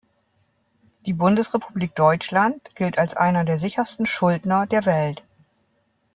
[1.05, 5.21] Die Bundesrepublik Deutschland gilt als einer der sichersten Schuldner der Welt.